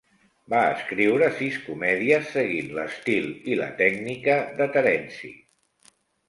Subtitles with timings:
[0.51, 5.33] Va escriure sis comèdies seguint l'estil i la tècnica de Terenci.